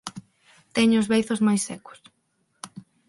[0.75, 1.99] Teño os beizos moi secos